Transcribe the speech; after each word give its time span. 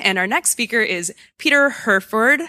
And 0.00 0.18
our 0.18 0.26
next 0.26 0.50
speaker 0.50 0.80
is 0.80 1.12
Peter 1.38 1.70
Hurford. 1.70 2.40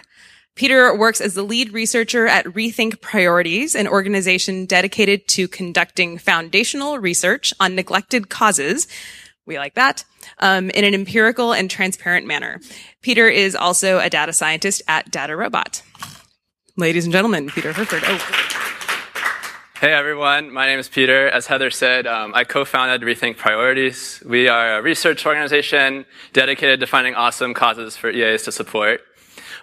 Peter 0.56 0.94
works 0.94 1.22
as 1.22 1.36
the 1.36 1.43
lead 1.43 1.71
researcher 1.71 2.27
at 2.27 2.46
Rethink 2.46 3.00
Priorities, 3.01 3.75
an 3.75 3.88
organization 3.88 4.65
dedicated 4.65 5.27
to 5.29 5.47
conducting 5.47 6.17
foundational 6.17 6.99
research 6.99 7.54
on 7.60 7.75
neglected 7.75 8.29
causes. 8.29 8.88
We 9.46 9.57
like 9.57 9.75
that. 9.75 10.04
Um, 10.39 10.70
in 10.71 10.83
an 10.83 10.94
empirical 10.94 11.54
and 11.54 11.71
transparent 11.71 12.28
manner. 12.28 12.60
Peter 13.02 13.28
is 13.28 13.56
also 13.56 14.00
a 14.00 14.10
data 14.10 14.34
scientist 14.34 14.82
at 14.88 15.10
DataRobot. 15.12 15.82
Ladies 16.76 17.06
and 17.06 17.14
gentlemen, 17.14 17.50
Peter 17.50 17.74
Hurford. 17.74 18.04
Oh. 18.06 18.48
Hey 19.80 19.93
everyone, 19.93 20.52
my 20.52 20.66
name 20.66 20.77
is 20.77 20.89
Peter. 20.89 21.30
As 21.30 21.48
Heather 21.48 21.71
said, 21.71 22.05
um, 22.05 22.34
I 22.36 22.43
co-founded 22.43 23.00
Rethink 23.00 23.38
Priorities. 23.38 24.21
We 24.25 24.50
are 24.50 24.79
a 24.79 24.82
research 24.82 25.25
organization 25.25 26.05
dedicated 26.34 26.82
to 26.82 26.86
finding 26.86 27.16
awesome 27.16 27.54
causes 27.54 27.96
for 27.96 28.10
EAs 28.10 28.43
to 28.43 28.52
support. 28.52 29.00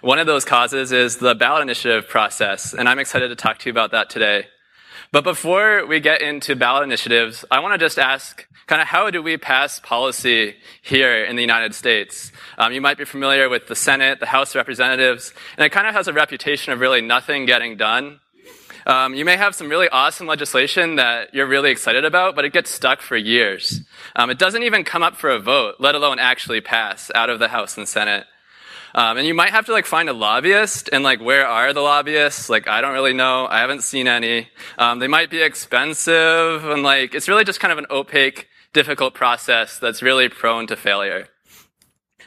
One 0.01 0.17
of 0.17 0.25
those 0.25 0.43
causes 0.43 0.91
is 0.91 1.17
the 1.17 1.35
ballot 1.35 1.61
initiative 1.61 2.09
process, 2.09 2.73
and 2.73 2.89
I'm 2.89 2.97
excited 2.97 3.27
to 3.27 3.35
talk 3.35 3.59
to 3.59 3.69
you 3.69 3.71
about 3.71 3.91
that 3.91 4.09
today. 4.09 4.47
But 5.11 5.23
before 5.23 5.85
we 5.85 5.99
get 5.99 6.23
into 6.23 6.55
ballot 6.55 6.85
initiatives, 6.85 7.45
I 7.51 7.59
want 7.59 7.75
to 7.75 7.77
just 7.77 7.99
ask 7.99 8.43
kind 8.65 8.81
of 8.81 8.87
how 8.87 9.11
do 9.11 9.21
we 9.21 9.37
pass 9.37 9.79
policy 9.79 10.55
here 10.81 11.25
in 11.25 11.35
the 11.35 11.43
United 11.43 11.75
States? 11.75 12.31
Um, 12.57 12.73
you 12.73 12.81
might 12.81 12.97
be 12.97 13.05
familiar 13.05 13.49
with 13.49 13.67
the 13.67 13.75
Senate, 13.75 14.19
the 14.19 14.25
House 14.25 14.49
of 14.49 14.55
Representatives, 14.55 15.31
and 15.57 15.63
it 15.63 15.69
kind 15.69 15.85
of 15.85 15.93
has 15.93 16.07
a 16.07 16.13
reputation 16.13 16.73
of 16.73 16.79
really 16.79 17.01
nothing 17.01 17.45
getting 17.45 17.77
done. 17.77 18.19
Um, 18.87 19.13
you 19.13 19.25
may 19.25 19.35
have 19.35 19.53
some 19.53 19.67
really 19.67 19.89
awesome 19.89 20.27
legislation 20.27 20.95
that 20.95 21.33
you're 21.33 21.45
really 21.45 21.71
excited 21.71 22.05
about, 22.05 22.35
but 22.37 22.45
it 22.45 22.53
gets 22.53 22.69
stuck 22.69 23.01
for 23.01 23.17
years. 23.17 23.81
Um, 24.15 24.29
it 24.29 24.39
doesn't 24.39 24.63
even 24.63 24.85
come 24.85 25.03
up 25.03 25.17
for 25.17 25.29
a 25.29 25.39
vote, 25.39 25.75
let 25.79 25.93
alone 25.93 26.19
actually 26.19 26.61
pass 26.61 27.11
out 27.13 27.29
of 27.29 27.39
the 27.39 27.49
House 27.49 27.77
and 27.77 27.85
Senate. 27.85 28.25
Um, 28.95 29.17
and 29.17 29.27
you 29.27 29.33
might 29.33 29.49
have 29.49 29.65
to 29.65 29.73
like 29.73 29.85
find 29.85 30.07
a 30.07 30.13
lobbyist 30.13 30.89
and 30.93 31.03
like 31.03 31.19
where 31.19 31.45
are 31.45 31.73
the 31.73 31.81
lobbyists? 31.81 32.49
Like 32.49 32.69
I 32.69 32.79
don't 32.79 32.93
really 32.93 33.13
know. 33.13 33.45
I 33.45 33.59
haven't 33.59 33.83
seen 33.83 34.07
any. 34.07 34.47
Um, 34.77 34.99
they 34.99 35.09
might 35.09 35.29
be 35.29 35.41
expensive 35.41 36.65
and 36.65 36.81
like 36.81 37.13
it's 37.13 37.27
really 37.27 37.43
just 37.43 37.59
kind 37.59 37.73
of 37.73 37.77
an 37.77 37.87
opaque, 37.91 38.47
difficult 38.71 39.13
process 39.13 39.77
that's 39.77 40.01
really 40.01 40.29
prone 40.29 40.65
to 40.67 40.77
failure. 40.77 41.27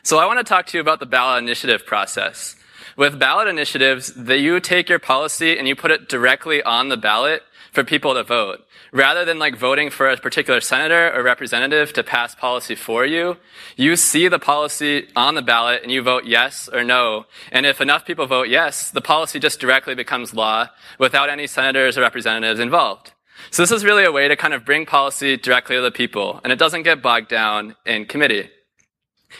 So 0.02 0.18
I 0.18 0.26
want 0.26 0.38
to 0.40 0.44
talk 0.44 0.66
to 0.66 0.76
you 0.76 0.82
about 0.82 1.00
the 1.00 1.06
ballot 1.06 1.42
initiative 1.42 1.86
process. 1.86 2.54
With 2.96 3.18
ballot 3.18 3.48
initiatives, 3.48 4.12
that 4.14 4.38
you 4.38 4.60
take 4.60 4.88
your 4.88 4.98
policy 4.98 5.58
and 5.58 5.66
you 5.66 5.76
put 5.76 5.90
it 5.90 6.08
directly 6.08 6.62
on 6.62 6.88
the 6.88 6.96
ballot 6.96 7.42
for 7.72 7.84
people 7.84 8.14
to 8.14 8.22
vote 8.22 8.64
rather 8.92 9.24
than 9.24 9.38
like 9.38 9.56
voting 9.56 9.90
for 9.90 10.08
a 10.08 10.16
particular 10.16 10.60
senator 10.60 11.12
or 11.14 11.22
representative 11.22 11.92
to 11.92 12.02
pass 12.02 12.34
policy 12.34 12.74
for 12.74 13.04
you, 13.04 13.36
you 13.76 13.96
see 13.96 14.28
the 14.28 14.38
policy 14.38 15.08
on 15.14 15.34
the 15.34 15.42
ballot 15.42 15.82
and 15.82 15.92
you 15.92 16.02
vote 16.02 16.24
yes 16.24 16.68
or 16.72 16.84
no. 16.84 17.26
And 17.52 17.66
if 17.66 17.80
enough 17.80 18.04
people 18.04 18.26
vote 18.26 18.48
yes, 18.48 18.90
the 18.90 19.00
policy 19.00 19.38
just 19.38 19.60
directly 19.60 19.94
becomes 19.94 20.34
law 20.34 20.68
without 20.98 21.30
any 21.30 21.46
senators 21.46 21.96
or 21.96 22.02
representatives 22.02 22.60
involved. 22.60 23.12
So 23.50 23.62
this 23.62 23.70
is 23.70 23.84
really 23.84 24.04
a 24.04 24.12
way 24.12 24.28
to 24.28 24.36
kind 24.36 24.54
of 24.54 24.64
bring 24.64 24.86
policy 24.86 25.36
directly 25.36 25.76
to 25.76 25.82
the 25.82 25.90
people 25.90 26.40
and 26.44 26.52
it 26.52 26.58
doesn't 26.58 26.82
get 26.82 27.02
bogged 27.02 27.28
down 27.28 27.76
in 27.86 28.06
committee. 28.06 28.50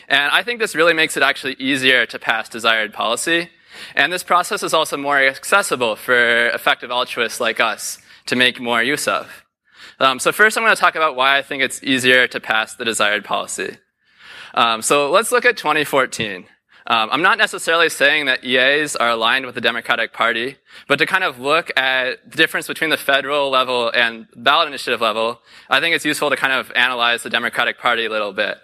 And 0.07 0.31
I 0.31 0.43
think 0.43 0.59
this 0.59 0.75
really 0.75 0.93
makes 0.93 1.17
it 1.17 1.23
actually 1.23 1.55
easier 1.59 2.05
to 2.05 2.19
pass 2.19 2.49
desired 2.49 2.93
policy. 2.93 3.49
And 3.95 4.11
this 4.11 4.23
process 4.23 4.63
is 4.63 4.73
also 4.73 4.97
more 4.97 5.17
accessible 5.17 5.95
for 5.95 6.47
effective 6.49 6.91
altruists 6.91 7.39
like 7.39 7.59
us 7.59 7.99
to 8.25 8.35
make 8.35 8.59
more 8.59 8.83
use 8.83 9.07
of. 9.07 9.45
Um, 9.99 10.19
so 10.19 10.31
first 10.31 10.57
I'm 10.57 10.63
going 10.63 10.75
to 10.75 10.79
talk 10.79 10.95
about 10.95 11.15
why 11.15 11.37
I 11.37 11.41
think 11.41 11.63
it's 11.63 11.83
easier 11.83 12.27
to 12.27 12.39
pass 12.39 12.75
the 12.75 12.85
desired 12.85 13.23
policy. 13.23 13.77
Um, 14.53 14.81
so 14.81 15.09
let's 15.09 15.31
look 15.31 15.45
at 15.45 15.57
2014. 15.57 16.45
Um, 16.87 17.09
I'm 17.11 17.21
not 17.21 17.37
necessarily 17.37 17.89
saying 17.89 18.25
that 18.25 18.43
EAs 18.43 18.95
are 18.95 19.11
aligned 19.11 19.45
with 19.45 19.55
the 19.55 19.61
Democratic 19.61 20.13
Party, 20.13 20.57
but 20.87 20.97
to 20.97 21.05
kind 21.05 21.23
of 21.23 21.39
look 21.39 21.71
at 21.77 22.29
the 22.29 22.37
difference 22.37 22.67
between 22.67 22.89
the 22.89 22.97
federal 22.97 23.49
level 23.49 23.91
and 23.93 24.27
ballot 24.35 24.67
initiative 24.67 24.99
level, 24.99 25.41
I 25.69 25.79
think 25.79 25.95
it's 25.95 26.05
useful 26.05 26.31
to 26.31 26.35
kind 26.35 26.53
of 26.53 26.71
analyze 26.75 27.21
the 27.21 27.29
Democratic 27.29 27.77
Party 27.77 28.05
a 28.05 28.09
little 28.09 28.33
bit. 28.33 28.57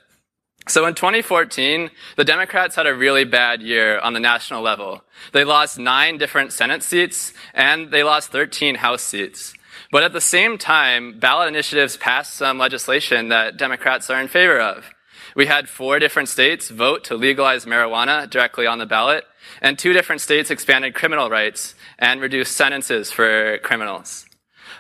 So 0.68 0.86
in 0.86 0.96
2014, 0.96 1.90
the 2.18 2.26
Democrats 2.26 2.76
had 2.76 2.88
a 2.88 2.96
really 2.96 3.24
bad 3.24 3.62
year 3.62 4.00
on 4.00 4.12
the 4.12 4.20
national 4.20 4.62
level. 4.62 5.02
They 5.32 5.46
lost 5.46 5.80
nine 5.80 6.18
different 6.18 6.52
Senate 6.52 6.84
seats 6.84 7.34
and 7.54 7.90
they 7.90 8.04
lost 8.04 8.32
13 8.32 8.76
House 8.76 9.02
seats. 9.02 9.54
But 9.92 10.04
at 10.04 10.12
the 10.12 10.22
same 10.22 10.58
time, 10.58 11.20
ballot 11.20 11.48
initiatives 11.48 11.96
passed 11.96 12.34
some 12.34 12.58
legislation 12.58 13.30
that 13.30 13.58
Democrats 13.58 14.10
are 14.10 14.20
in 14.20 14.28
favor 14.28 14.60
of. 14.60 14.92
We 15.36 15.46
had 15.46 15.70
four 15.70 16.00
different 16.00 16.30
states 16.30 16.70
vote 16.70 17.04
to 17.06 17.16
legalize 17.16 17.66
marijuana 17.66 18.30
directly 18.30 18.66
on 18.66 18.80
the 18.80 18.86
ballot, 18.86 19.24
and 19.62 19.78
two 19.78 19.94
different 19.94 20.22
states 20.22 20.52
expanded 20.52 20.96
criminal 20.96 21.30
rights 21.30 21.76
and 22.00 22.20
reduced 22.20 22.58
sentences 22.58 23.12
for 23.12 23.60
criminals. 23.60 24.26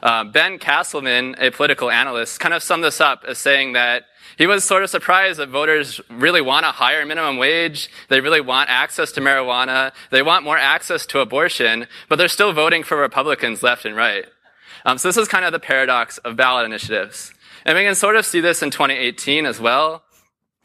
Uh, 0.02 0.24
ben 0.24 0.59
Castleman, 0.59 1.36
a 1.40 1.52
political 1.52 1.90
analyst, 1.90 2.40
kind 2.40 2.53
of 2.53 2.64
summed 2.64 2.84
this 2.84 3.02
up 3.02 3.24
as 3.28 3.38
saying 3.38 3.74
that 3.74 4.06
he 4.38 4.46
was 4.46 4.64
sort 4.64 4.84
of 4.84 4.90
surprised 4.90 5.40
that 5.40 5.50
voters 5.50 6.00
really 6.09 6.42
want 6.42 6.66
a 6.66 6.72
higher 6.72 7.06
minimum 7.06 7.38
wage. 7.38 7.90
They 8.09 8.22
really 8.22 8.42
want 8.42 8.70
access 8.70 9.12
to 9.14 9.22
marijuana. 9.22 9.94
They 10.12 10.22
want 10.22 10.44
more 10.44 10.58
access 10.58 11.06
to 11.08 11.20
abortion, 11.20 11.88
but 12.08 12.18
they're 12.18 12.28
still 12.28 12.53
voting 12.53 12.84
for 12.84 12.98
Republicans 12.98 13.64
left 13.64 13.86
and 13.86 13.96
right. 13.96 14.25
Um, 14.86 14.98
so 14.98 15.08
this 15.08 15.18
is 15.18 15.28
kind 15.28 15.44
of 15.44 15.52
the 15.52 15.59
paradox 15.59 16.19
of 16.19 16.36
ballot 16.36 16.66
initiatives. 16.66 17.34
And 17.66 17.78
we 17.78 17.84
can 17.84 17.96
sort 17.96 18.16
of 18.16 18.25
see 18.25 18.40
this 18.40 18.62
in 18.62 18.69
2018 18.69 19.46
as 19.46 19.59
well. 19.59 20.04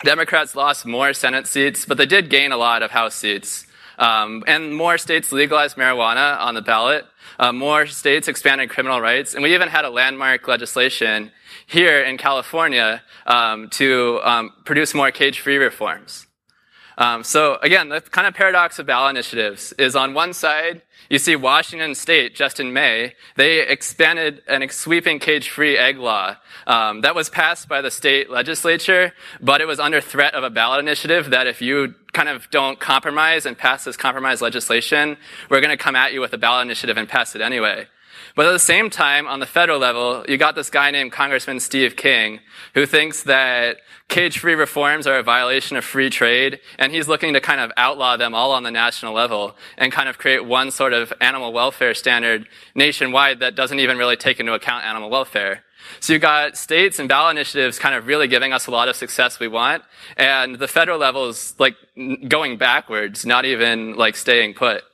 Democrats 0.04 0.54
lost 0.54 0.84
more 0.84 1.12
Senate 1.12 1.46
seats, 1.46 1.86
but 1.86 1.96
they 1.96 2.06
did 2.06 2.28
gain 2.28 2.52
a 2.52 2.56
lot 2.56 2.82
of 2.82 2.90
House 2.90 3.14
seats. 3.14 3.66
Um, 4.02 4.42
and 4.48 4.74
more 4.74 4.98
states 4.98 5.30
legalized 5.30 5.76
marijuana 5.76 6.36
on 6.40 6.54
the 6.54 6.62
ballot. 6.62 7.06
Uh, 7.38 7.52
more 7.52 7.86
states 7.86 8.26
expanded 8.26 8.68
criminal 8.68 9.00
rights, 9.00 9.34
and 9.34 9.44
we 9.44 9.54
even 9.54 9.68
had 9.68 9.84
a 9.84 9.90
landmark 9.90 10.48
legislation 10.48 11.30
here 11.66 12.02
in 12.02 12.18
California 12.18 13.00
um, 13.26 13.68
to 13.70 14.20
um, 14.24 14.50
produce 14.64 14.92
more 14.92 15.12
cage-free 15.12 15.56
reforms. 15.56 16.26
Um, 16.98 17.24
so 17.24 17.58
again, 17.62 17.88
the 17.88 18.00
kind 18.00 18.26
of 18.26 18.34
paradox 18.34 18.78
of 18.78 18.86
ballot 18.86 19.10
initiatives 19.10 19.72
is 19.78 19.96
on 19.96 20.14
one 20.14 20.32
side, 20.32 20.82
you 21.08 21.18
see 21.18 21.36
Washington 21.36 21.94
State 21.94 22.34
just 22.34 22.60
in 22.60 22.72
May, 22.72 23.14
they 23.36 23.66
expanded 23.66 24.42
a 24.48 24.68
sweeping 24.68 25.18
cage-free 25.18 25.76
egg 25.76 25.98
law 25.98 26.36
um, 26.66 27.00
that 27.02 27.14
was 27.14 27.28
passed 27.28 27.68
by 27.68 27.80
the 27.80 27.90
state 27.90 28.30
legislature, 28.30 29.12
but 29.40 29.60
it 29.60 29.66
was 29.66 29.80
under 29.80 30.00
threat 30.00 30.34
of 30.34 30.44
a 30.44 30.50
ballot 30.50 30.80
initiative 30.80 31.30
that 31.30 31.46
if 31.46 31.60
you 31.60 31.94
kind 32.12 32.28
of 32.28 32.48
don't 32.50 32.78
compromise 32.78 33.46
and 33.46 33.58
pass 33.58 33.84
this 33.84 33.96
compromise 33.96 34.40
legislation, 34.40 35.16
we're 35.50 35.60
going 35.60 35.76
to 35.76 35.82
come 35.82 35.96
at 35.96 36.12
you 36.12 36.20
with 36.20 36.32
a 36.32 36.38
ballot 36.38 36.64
initiative 36.64 36.96
and 36.96 37.08
pass 37.08 37.34
it 37.34 37.40
anyway. 37.40 37.86
But 38.34 38.46
at 38.46 38.52
the 38.52 38.58
same 38.58 38.90
time, 38.90 39.26
on 39.26 39.40
the 39.40 39.46
federal 39.46 39.78
level, 39.78 40.24
you 40.28 40.38
got 40.38 40.54
this 40.54 40.70
guy 40.70 40.90
named 40.90 41.12
Congressman 41.12 41.60
Steve 41.60 41.96
King, 41.96 42.40
who 42.74 42.86
thinks 42.86 43.22
that 43.24 43.78
cage-free 44.08 44.54
reforms 44.54 45.06
are 45.06 45.16
a 45.16 45.22
violation 45.22 45.76
of 45.76 45.84
free 45.84 46.10
trade, 46.10 46.60
and 46.78 46.92
he's 46.92 47.08
looking 47.08 47.32
to 47.34 47.40
kind 47.40 47.60
of 47.60 47.72
outlaw 47.76 48.16
them 48.16 48.34
all 48.34 48.52
on 48.52 48.62
the 48.62 48.70
national 48.70 49.14
level 49.14 49.56
and 49.78 49.92
kind 49.92 50.08
of 50.08 50.18
create 50.18 50.44
one 50.44 50.70
sort 50.70 50.92
of 50.92 51.12
animal 51.20 51.52
welfare 51.52 51.94
standard 51.94 52.46
nationwide 52.74 53.40
that 53.40 53.54
doesn't 53.54 53.80
even 53.80 53.96
really 53.96 54.16
take 54.16 54.40
into 54.40 54.52
account 54.52 54.84
animal 54.84 55.10
welfare. 55.10 55.64
So 56.00 56.12
you 56.12 56.18
got 56.18 56.56
states 56.56 56.98
and 56.98 57.08
ballot 57.08 57.36
initiatives 57.36 57.78
kind 57.78 57.94
of 57.94 58.06
really 58.06 58.28
giving 58.28 58.52
us 58.52 58.66
a 58.66 58.70
lot 58.70 58.88
of 58.88 58.96
success 58.96 59.40
we 59.40 59.48
want, 59.48 59.82
and 60.16 60.56
the 60.56 60.68
federal 60.68 60.98
level 60.98 61.28
is 61.28 61.54
like 61.58 61.76
going 62.28 62.56
backwards, 62.56 63.26
not 63.26 63.44
even 63.44 63.96
like 63.96 64.16
staying 64.16 64.54
put. 64.54 64.84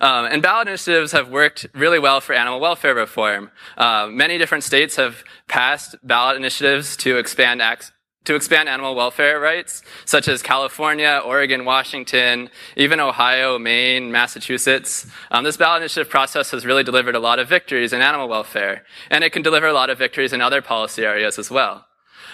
Um, 0.00 0.26
and 0.26 0.42
ballot 0.42 0.68
initiatives 0.68 1.12
have 1.12 1.28
worked 1.28 1.66
really 1.74 1.98
well 1.98 2.20
for 2.20 2.34
animal 2.34 2.60
welfare 2.60 2.94
reform. 2.94 3.50
Uh, 3.76 4.08
many 4.10 4.38
different 4.38 4.64
states 4.64 4.96
have 4.96 5.24
passed 5.48 5.96
ballot 6.02 6.36
initiatives 6.36 6.96
to 6.98 7.18
expand 7.18 7.60
ac- 7.60 7.92
to 8.24 8.36
expand 8.36 8.68
animal 8.68 8.94
welfare 8.94 9.40
rights, 9.40 9.82
such 10.04 10.28
as 10.28 10.42
California, 10.42 11.20
Oregon, 11.24 11.64
Washington, 11.64 12.50
even 12.76 13.00
Ohio, 13.00 13.58
Maine, 13.58 14.12
Massachusetts. 14.12 15.06
Um, 15.32 15.42
this 15.42 15.56
ballot 15.56 15.82
initiative 15.82 16.08
process 16.08 16.52
has 16.52 16.64
really 16.64 16.84
delivered 16.84 17.16
a 17.16 17.20
lot 17.20 17.40
of 17.40 17.48
victories 17.48 17.92
in 17.92 18.00
animal 18.00 18.28
welfare, 18.28 18.84
and 19.10 19.24
it 19.24 19.32
can 19.32 19.42
deliver 19.42 19.66
a 19.66 19.72
lot 19.72 19.90
of 19.90 19.98
victories 19.98 20.32
in 20.32 20.40
other 20.40 20.62
policy 20.62 21.04
areas 21.04 21.38
as 21.38 21.50
well. 21.50 21.84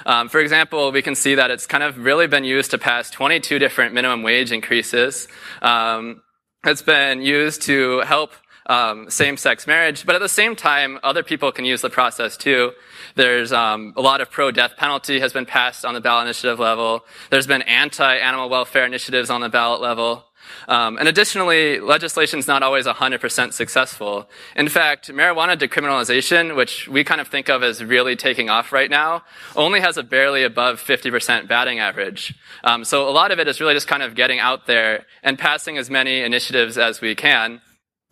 Um, 0.07 0.29
for 0.29 0.41
example, 0.41 0.93
we 0.93 1.03
can 1.03 1.15
see 1.15 1.35
that 1.35 1.51
it's 1.51 1.67
kind 1.67 1.83
of 1.83 1.99
really 1.99 2.27
been 2.27 2.45
used 2.45 2.71
to 2.73 2.79
pass 2.79 3.11
22 3.11 3.59
different 3.59 3.95
minimum 3.95 4.23
wage 4.23 4.53
increases. 4.53 5.27
Um, 5.63 6.23
it's 6.65 6.83
been 6.83 7.23
used 7.23 7.63
to 7.63 8.01
help 8.01 8.33
um, 8.67 9.09
same-sex 9.09 9.67
marriage. 9.67 10.05
But 10.05 10.15
at 10.15 10.21
the 10.21 10.29
same 10.29 10.55
time, 10.55 10.99
other 11.03 11.23
people 11.23 11.51
can 11.53 11.65
use 11.65 11.81
the 11.81 11.91
process 11.91 12.37
too. 12.37 12.73
There's 13.15 13.53
um, 13.53 13.95
a 13.97 14.03
lot 14.03 14.21
of 14.21 14.31
pro-death 14.31 14.77
penalty 14.77 15.21
has 15.21 15.33
been 15.33 15.47
passed 15.47 15.85
on 15.85 15.95
the 15.95 16.01
ballot 16.01 16.27
initiative 16.27 16.59
level. 16.59 17.05
There's 17.31 17.47
been 17.47 17.63
anti-animal 17.63 18.49
welfare 18.51 18.85
initiatives 18.85 19.31
on 19.31 19.41
the 19.41 19.49
ballot 19.49 19.81
level. 19.81 20.28
Um, 20.69 20.99
and 20.99 21.09
additionally, 21.09 21.81
legislation 21.81 22.39
is 22.39 22.47
not 22.47 22.63
always 22.63 22.87
100% 22.87 23.53
successful. 23.53 24.29
In 24.57 24.69
fact, 24.69 25.09
marijuana 25.09 25.57
decriminalization, 25.57 26.57
which 26.57 26.89
we 26.89 27.05
kind 27.05 27.21
of 27.21 27.29
think 27.29 27.49
of 27.49 27.63
as 27.63 27.83
really 27.83 28.17
taking 28.17 28.49
off 28.49 28.73
right 28.73 28.91
now, 28.91 29.23
only 29.57 29.81
has 29.81 29.97
a 29.97 30.03
barely 30.03 30.43
above 30.45 30.81
50% 30.81 31.49
batting 31.49 31.79
average. 31.79 32.35
Um, 32.65 32.85
so 32.85 33.09
a 33.09 33.11
lot 33.11 33.31
of 33.31 33.39
it 33.39 33.49
is 33.49 33.61
really 33.61 33.75
just 33.75 33.89
kind 33.89 34.03
of 34.03 34.15
getting 34.15 34.39
out 34.39 34.67
there 34.67 35.07
and 35.23 35.39
passing 35.39 35.79
as 35.79 35.91
many 35.91 36.21
initiatives 36.21 36.77
as 36.79 37.01
we 37.01 37.15
can 37.15 37.61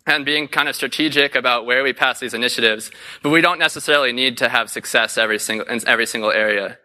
and 0.07 0.25
being 0.25 0.47
kind 0.47 0.69
of 0.69 0.75
strategic 0.75 1.35
about 1.35 1.65
where 1.65 1.83
we 1.83 1.93
pass 1.93 2.19
these 2.19 2.33
initiatives, 2.33 2.89
but 3.21 3.29
we 3.29 3.41
don't 3.41 3.59
necessarily 3.59 4.13
need 4.13 4.37
to 4.37 4.49
have 4.49 4.69
success 4.69 5.17
every 5.17 5.37
single, 5.37 5.67
in 5.67 5.85
every 5.87 6.05
single 6.05 6.31
area. 6.31 6.79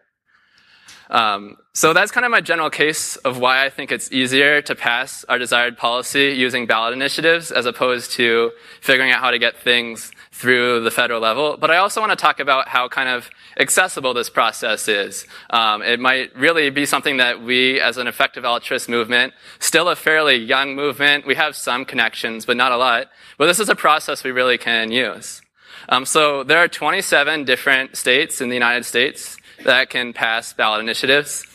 Um, 1.13 1.57
so 1.73 1.93
that's 1.93 2.11
kind 2.11 2.25
of 2.25 2.31
my 2.31 2.41
general 2.41 2.71
case 2.71 3.17
of 3.17 3.37
why 3.37 3.63
I 3.63 3.69
think 3.69 3.91
it's 3.91 4.11
easier 4.11 4.63
to 4.63 4.73
pass 4.73 5.23
our 5.29 5.37
desired 5.37 5.77
policy 5.77 6.29
using 6.29 6.65
ballot 6.65 6.93
initiatives 6.93 7.51
as 7.51 7.67
opposed 7.67 8.11
to 8.13 8.51
figuring 8.81 9.11
out 9.11 9.19
how 9.19 9.29
to 9.29 9.37
get 9.37 9.55
things 9.55 10.11
through 10.31 10.83
the 10.83 10.89
federal 10.89 11.21
level. 11.21 11.55
But 11.57 11.69
I 11.69 11.77
also 11.77 12.01
want 12.01 12.11
to 12.11 12.15
talk 12.15 12.39
about 12.39 12.67
how 12.67 12.87
kind 12.87 13.09
of 13.09 13.29
accessible 13.59 14.15
this 14.15 14.29
process 14.29 14.87
is. 14.87 15.27
Um, 15.51 15.83
it 15.83 15.99
might 15.99 16.35
really 16.35 16.71
be 16.71 16.87
something 16.87 17.17
that 17.17 17.43
we, 17.43 17.79
as 17.79 17.97
an 17.97 18.07
effective 18.07 18.43
altruist 18.43 18.89
movement, 18.89 19.33
still 19.59 19.89
a 19.89 19.95
fairly 19.95 20.35
young 20.35 20.75
movement, 20.75 21.27
we 21.27 21.35
have 21.35 21.55
some 21.55 21.85
connections, 21.85 22.45
but 22.45 22.57
not 22.57 22.71
a 22.71 22.77
lot. 22.77 23.07
But 23.37 23.45
this 23.45 23.59
is 23.59 23.69
a 23.69 23.75
process 23.75 24.23
we 24.23 24.31
really 24.31 24.57
can 24.57 24.91
use. 24.91 25.43
Um, 25.89 26.05
so 26.05 26.43
there 26.43 26.57
are 26.57 26.67
27 26.67 27.45
different 27.45 27.97
states 27.97 28.41
in 28.41 28.49
the 28.49 28.55
United 28.55 28.85
States 28.85 29.37
that 29.63 29.89
can 29.89 30.13
pass 30.13 30.53
ballot 30.53 30.81
initiatives. 30.81 31.45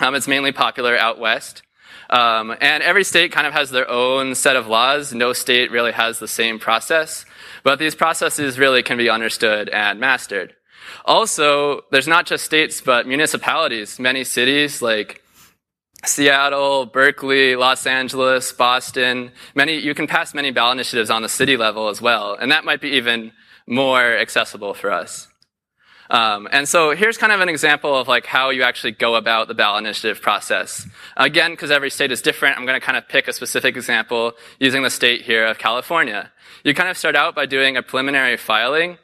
Um, 0.00 0.14
it's 0.14 0.28
mainly 0.28 0.52
popular 0.52 0.96
out 0.96 1.18
west. 1.18 1.62
Um, 2.10 2.54
and 2.60 2.82
every 2.82 3.04
state 3.04 3.32
kind 3.32 3.46
of 3.46 3.52
has 3.52 3.70
their 3.70 3.88
own 3.88 4.34
set 4.34 4.56
of 4.56 4.66
laws. 4.66 5.12
No 5.12 5.32
state 5.32 5.70
really 5.70 5.92
has 5.92 6.18
the 6.18 6.28
same 6.28 6.58
process, 6.58 7.24
but 7.62 7.78
these 7.78 7.94
processes 7.94 8.58
really 8.58 8.82
can 8.82 8.98
be 8.98 9.08
understood 9.08 9.68
and 9.68 9.98
mastered. 9.98 10.54
Also, 11.04 11.82
there's 11.90 12.08
not 12.08 12.26
just 12.26 12.44
states, 12.44 12.80
but 12.80 13.06
municipalities. 13.06 13.98
Many 13.98 14.24
cities 14.24 14.82
like 14.82 15.22
Seattle, 16.04 16.86
Berkeley, 16.86 17.56
Los 17.56 17.86
Angeles, 17.86 18.52
Boston, 18.52 19.32
many, 19.54 19.78
you 19.78 19.94
can 19.94 20.06
pass 20.06 20.34
many 20.34 20.50
ballot 20.50 20.76
initiatives 20.76 21.10
on 21.10 21.22
the 21.22 21.28
city 21.28 21.56
level 21.56 21.88
as 21.88 22.02
well. 22.02 22.36
And 22.38 22.52
that 22.52 22.64
might 22.64 22.80
be 22.80 22.90
even 22.90 23.32
more 23.66 24.02
accessible 24.16 24.74
for 24.74 24.90
us. 24.90 25.28
Um, 26.10 26.48
and 26.52 26.68
so 26.68 26.90
here's 26.90 27.16
kind 27.16 27.32
of 27.32 27.40
an 27.40 27.48
example 27.48 27.96
of 27.96 28.08
like 28.08 28.26
how 28.26 28.50
you 28.50 28.62
actually 28.62 28.92
go 28.92 29.14
about 29.14 29.48
the 29.48 29.54
ballot 29.54 29.84
initiative 29.84 30.20
process. 30.20 30.86
Again, 31.16 31.52
because 31.52 31.70
every 31.70 31.90
state 31.90 32.12
is 32.12 32.20
different, 32.20 32.58
I'm 32.58 32.66
going 32.66 32.78
to 32.78 32.84
kind 32.84 32.98
of 32.98 33.08
pick 33.08 33.28
a 33.28 33.32
specific 33.32 33.76
example 33.76 34.32
using 34.58 34.82
the 34.82 34.90
state 34.90 35.22
here 35.22 35.46
of 35.46 35.58
California. 35.58 36.30
You 36.62 36.74
kind 36.74 36.88
of 36.88 36.98
start 36.98 37.16
out 37.16 37.34
by 37.34 37.46
doing 37.46 37.76
a 37.76 37.82
preliminary 37.82 38.36
filing, 38.36 38.98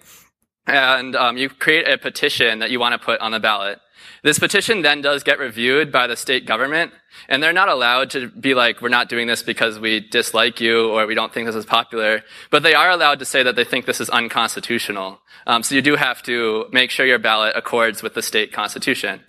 and 0.67 1.17
um, 1.17 1.37
you 1.37 1.49
create 1.49 1.89
a 1.89 1.99
petition 1.99 2.59
that 2.61 2.71
you 2.71 2.79
want 2.79 2.93
to 2.93 2.99
put 2.99 3.21
on 3.21 3.33
the 3.33 3.41
ballot. 3.41 3.81
This 4.23 4.39
petition 4.39 4.83
then 4.83 5.03
does 5.03 5.23
get 5.23 5.39
reviewed 5.39 5.91
by 5.91 6.07
the 6.07 6.17
state 6.17 6.47
government, 6.47 6.93
and 7.29 7.43
they're 7.43 7.53
not 7.53 7.69
allowed 7.69 8.11
to 8.11 8.29
be 8.29 8.55
like, 8.55 8.81
we're 8.81 8.89
not 8.89 9.09
doing 9.09 9.27
this 9.27 9.43
because 9.43 9.79
we 9.79 10.01
dislike 10.01 10.61
you 10.61 10.91
or 10.91 11.07
we 11.07 11.15
don't 11.15 11.33
think 11.33 11.47
this 11.47 11.57
is 11.57 11.67
popular, 11.67 12.23
but 12.51 12.63
they 12.63 12.75
are 12.75 12.91
allowed 12.91 13.19
to 13.19 13.25
say 13.25 13.43
that 13.43 13.57
they 13.57 13.65
think 13.65 13.87
this 13.87 14.01
is 14.01 14.11
unconstitutional. 14.11 15.21
Um, 15.47 15.63
so 15.63 15.75
you 15.75 15.83
do 15.83 15.97
have 15.97 16.23
to 16.25 16.67
make 16.73 16.91
sure 16.91 17.07
your 17.07 17.19
ballot 17.19 17.57
accords 17.57 18.03
with 18.03 18.15
the 18.15 18.23
state 18.23 18.53
constitution. 18.53 19.21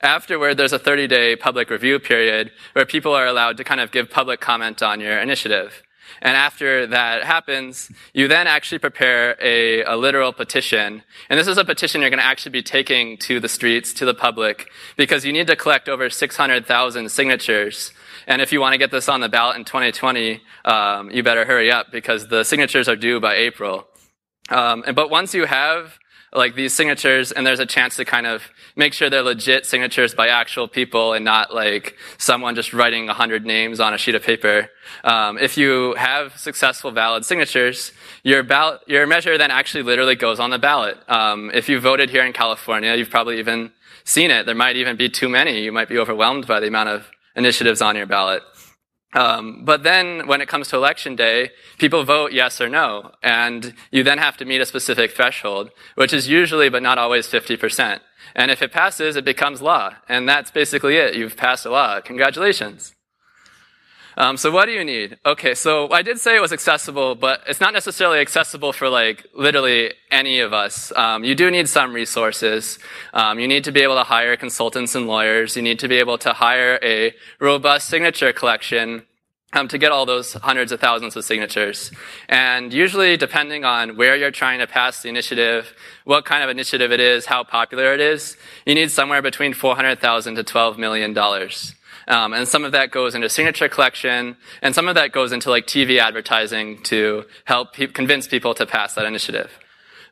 Afterward, 0.00 0.56
there's 0.56 0.72
a 0.72 0.78
30 0.78 1.06
day 1.06 1.36
public 1.36 1.70
review 1.70 1.98
period 1.98 2.50
where 2.72 2.84
people 2.84 3.14
are 3.14 3.26
allowed 3.26 3.56
to 3.56 3.64
kind 3.64 3.80
of 3.80 3.90
give 3.90 4.10
public 4.10 4.40
comment 4.40 4.82
on 4.82 5.00
your 5.00 5.18
initiative. 5.18 5.82
And 6.20 6.36
after 6.36 6.86
that 6.88 7.24
happens, 7.24 7.90
you 8.12 8.28
then 8.28 8.46
actually 8.46 8.78
prepare 8.78 9.36
a, 9.40 9.82
a 9.84 9.96
literal 9.96 10.32
petition. 10.32 11.02
And 11.28 11.38
this 11.38 11.48
is 11.48 11.58
a 11.58 11.64
petition 11.64 12.00
you're 12.00 12.10
going 12.10 12.20
to 12.20 12.24
actually 12.24 12.52
be 12.52 12.62
taking 12.62 13.16
to 13.18 13.40
the 13.40 13.48
streets, 13.48 13.92
to 13.94 14.04
the 14.04 14.14
public, 14.14 14.68
because 14.96 15.24
you 15.24 15.32
need 15.32 15.46
to 15.46 15.56
collect 15.56 15.88
over 15.88 16.10
600,000 16.10 17.08
signatures. 17.10 17.92
And 18.26 18.40
if 18.42 18.52
you 18.52 18.60
want 18.60 18.74
to 18.74 18.78
get 18.78 18.90
this 18.90 19.08
on 19.08 19.20
the 19.20 19.28
ballot 19.28 19.56
in 19.56 19.64
2020, 19.64 20.40
um, 20.64 21.10
you 21.10 21.22
better 21.22 21.44
hurry 21.44 21.70
up 21.70 21.90
because 21.90 22.28
the 22.28 22.44
signatures 22.44 22.88
are 22.88 22.96
due 22.96 23.20
by 23.20 23.34
April. 23.34 23.86
Um, 24.48 24.84
and, 24.86 24.94
but 24.94 25.10
once 25.10 25.34
you 25.34 25.46
have 25.46 25.98
like 26.34 26.54
these 26.54 26.72
signatures 26.72 27.30
and 27.32 27.46
there's 27.46 27.60
a 27.60 27.66
chance 27.66 27.96
to 27.96 28.04
kind 28.04 28.26
of 28.26 28.42
make 28.74 28.92
sure 28.92 29.10
they're 29.10 29.22
legit 29.22 29.66
signatures 29.66 30.14
by 30.14 30.28
actual 30.28 30.66
people 30.66 31.12
and 31.12 31.24
not 31.24 31.54
like 31.54 31.96
someone 32.18 32.54
just 32.54 32.72
writing 32.72 33.08
a 33.08 33.14
hundred 33.14 33.44
names 33.44 33.80
on 33.80 33.92
a 33.92 33.98
sheet 33.98 34.14
of 34.14 34.22
paper. 34.22 34.70
Um, 35.04 35.38
if 35.38 35.56
you 35.56 35.94
have 35.94 36.36
successful 36.38 36.90
valid 36.90 37.24
signatures, 37.24 37.92
your 38.22 38.42
ballot, 38.42 38.80
your 38.86 39.06
measure 39.06 39.36
then 39.36 39.50
actually 39.50 39.82
literally 39.82 40.16
goes 40.16 40.40
on 40.40 40.50
the 40.50 40.58
ballot. 40.58 40.98
Um, 41.08 41.50
if 41.52 41.68
you 41.68 41.80
voted 41.80 42.10
here 42.10 42.24
in 42.24 42.32
California, 42.32 42.94
you've 42.94 43.10
probably 43.10 43.38
even 43.38 43.72
seen 44.04 44.30
it. 44.30 44.46
There 44.46 44.54
might 44.54 44.76
even 44.76 44.96
be 44.96 45.08
too 45.08 45.28
many. 45.28 45.62
You 45.62 45.72
might 45.72 45.88
be 45.88 45.98
overwhelmed 45.98 46.46
by 46.46 46.60
the 46.60 46.68
amount 46.68 46.88
of 46.88 47.06
initiatives 47.36 47.80
on 47.82 47.96
your 47.96 48.06
ballot. 48.06 48.42
Um, 49.14 49.64
but 49.64 49.82
then 49.82 50.26
when 50.26 50.40
it 50.40 50.48
comes 50.48 50.68
to 50.68 50.76
election 50.76 51.16
day, 51.16 51.50
people 51.78 52.04
vote 52.04 52.32
yes 52.32 52.60
or 52.60 52.68
no. 52.68 53.12
And 53.22 53.74
you 53.90 54.02
then 54.02 54.18
have 54.18 54.36
to 54.38 54.44
meet 54.44 54.60
a 54.60 54.66
specific 54.66 55.12
threshold, 55.12 55.70
which 55.96 56.12
is 56.12 56.28
usually, 56.28 56.68
but 56.68 56.82
not 56.82 56.98
always 56.98 57.26
50%. 57.28 58.00
And 58.34 58.50
if 58.50 58.62
it 58.62 58.72
passes, 58.72 59.16
it 59.16 59.24
becomes 59.24 59.60
law. 59.60 59.94
And 60.08 60.28
that's 60.28 60.50
basically 60.50 60.96
it. 60.96 61.14
You've 61.14 61.36
passed 61.36 61.66
a 61.66 61.70
law. 61.70 62.00
Congratulations. 62.00 62.94
Um, 64.16 64.36
so 64.36 64.50
what 64.50 64.66
do 64.66 64.72
you 64.72 64.84
need? 64.84 65.18
Okay, 65.24 65.54
so 65.54 65.90
I 65.90 66.02
did 66.02 66.18
say 66.18 66.36
it 66.36 66.42
was 66.42 66.52
accessible, 66.52 67.14
but 67.14 67.42
it's 67.46 67.60
not 67.60 67.72
necessarily 67.72 68.20
accessible 68.20 68.72
for 68.72 68.88
like 68.88 69.26
literally 69.34 69.94
any 70.10 70.40
of 70.40 70.52
us. 70.52 70.92
Um, 70.96 71.24
you 71.24 71.34
do 71.34 71.50
need 71.50 71.68
some 71.68 71.92
resources. 71.92 72.78
Um, 73.14 73.38
you 73.38 73.48
need 73.48 73.64
to 73.64 73.72
be 73.72 73.80
able 73.80 73.96
to 73.96 74.04
hire 74.04 74.36
consultants 74.36 74.94
and 74.94 75.06
lawyers. 75.06 75.56
You 75.56 75.62
need 75.62 75.78
to 75.78 75.88
be 75.88 75.96
able 75.96 76.18
to 76.18 76.32
hire 76.32 76.78
a 76.82 77.14
robust 77.40 77.88
signature 77.88 78.32
collection 78.32 79.04
um, 79.54 79.68
to 79.68 79.78
get 79.78 79.92
all 79.92 80.06
those 80.06 80.32
hundreds 80.34 80.72
of 80.72 80.80
thousands 80.80 81.16
of 81.16 81.24
signatures. 81.24 81.90
And 82.28 82.72
usually, 82.72 83.16
depending 83.16 83.64
on 83.64 83.96
where 83.96 84.16
you're 84.16 84.30
trying 84.30 84.60
to 84.60 84.66
pass 84.66 85.02
the 85.02 85.08
initiative, 85.08 85.74
what 86.04 86.24
kind 86.24 86.42
of 86.42 86.50
initiative 86.50 86.90
it 86.92 87.00
is, 87.00 87.26
how 87.26 87.44
popular 87.44 87.92
it 87.92 88.00
is, 88.00 88.36
you 88.66 88.74
need 88.74 88.90
somewhere 88.90 89.22
between 89.22 89.52
400,000 89.52 90.34
to 90.36 90.42
12 90.42 90.78
million 90.78 91.12
dollars. 91.12 91.74
Um, 92.08 92.32
and 92.32 92.46
some 92.46 92.64
of 92.64 92.72
that 92.72 92.90
goes 92.90 93.14
into 93.14 93.28
signature 93.28 93.68
collection, 93.68 94.36
and 94.60 94.74
some 94.74 94.88
of 94.88 94.94
that 94.94 95.12
goes 95.12 95.32
into 95.32 95.50
like 95.50 95.66
TV 95.66 95.98
advertising 95.98 96.82
to 96.84 97.24
help 97.44 97.74
pe- 97.74 97.86
convince 97.88 98.26
people 98.26 98.54
to 98.54 98.66
pass 98.66 98.94
that 98.94 99.04
initiative. 99.04 99.50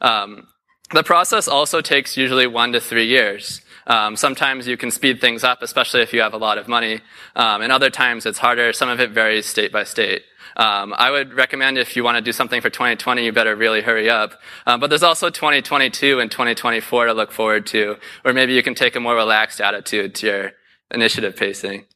Um, 0.00 0.48
the 0.92 1.02
process 1.04 1.46
also 1.46 1.80
takes 1.80 2.16
usually 2.16 2.46
one 2.46 2.72
to 2.72 2.80
three 2.80 3.06
years. 3.06 3.60
Um, 3.86 4.16
sometimes 4.16 4.66
you 4.66 4.76
can 4.76 4.90
speed 4.90 5.20
things 5.20 5.44
up, 5.44 5.62
especially 5.62 6.02
if 6.02 6.12
you 6.12 6.20
have 6.20 6.34
a 6.34 6.38
lot 6.38 6.58
of 6.58 6.68
money, 6.68 7.00
um, 7.36 7.62
and 7.62 7.72
other 7.72 7.90
times 7.90 8.26
it's 8.26 8.38
harder. 8.38 8.72
Some 8.72 8.88
of 8.88 9.00
it 9.00 9.10
varies 9.10 9.46
state 9.46 9.72
by 9.72 9.84
state. 9.84 10.22
Um, 10.56 10.94
I 10.96 11.10
would 11.10 11.34
recommend 11.34 11.78
if 11.78 11.96
you 11.96 12.04
want 12.04 12.16
to 12.16 12.22
do 12.22 12.32
something 12.32 12.60
for 12.60 12.70
2020, 12.70 13.24
you 13.24 13.32
better 13.32 13.54
really 13.54 13.82
hurry 13.82 14.10
up. 14.10 14.34
Um, 14.66 14.80
but 14.80 14.90
there's 14.90 15.02
also 15.02 15.30
2022 15.30 16.18
and 16.18 16.30
2024 16.30 17.06
to 17.06 17.12
look 17.12 17.32
forward 17.32 17.66
to, 17.68 17.96
or 18.24 18.32
maybe 18.32 18.52
you 18.52 18.62
can 18.62 18.74
take 18.74 18.96
a 18.96 19.00
more 19.00 19.14
relaxed 19.14 19.60
attitude 19.60 20.14
to 20.16 20.26
your 20.26 20.52
initiative 20.90 21.36
pacing. 21.36 21.86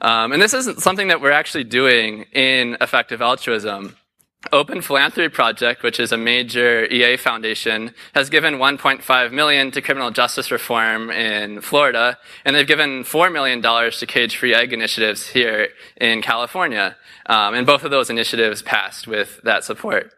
Um, 0.00 0.32
and 0.32 0.40
this 0.40 0.54
isn't 0.54 0.80
something 0.80 1.08
that 1.08 1.20
we're 1.20 1.30
actually 1.30 1.64
doing 1.64 2.24
in 2.32 2.76
effective 2.80 3.20
altruism. 3.20 3.96
Open 4.52 4.80
Philanthropy 4.80 5.28
Project, 5.28 5.82
which 5.82 6.00
is 6.00 6.12
a 6.12 6.16
major 6.16 6.86
EA 6.86 7.18
foundation, 7.18 7.94
has 8.14 8.30
given 8.30 8.54
1.5 8.54 9.32
million 9.32 9.70
to 9.70 9.82
criminal 9.82 10.10
justice 10.10 10.50
reform 10.50 11.10
in 11.10 11.60
Florida, 11.60 12.16
and 12.46 12.56
they've 12.56 12.66
given 12.66 13.04
$4 13.04 13.30
million 13.30 13.60
to 13.60 14.06
cage-free 14.06 14.54
egg 14.54 14.72
initiatives 14.72 15.28
here 15.28 15.68
in 16.00 16.22
California. 16.22 16.96
Um, 17.26 17.52
and 17.52 17.66
both 17.66 17.84
of 17.84 17.90
those 17.90 18.08
initiatives 18.08 18.62
passed 18.62 19.06
with 19.06 19.40
that 19.44 19.62
support. 19.62 20.14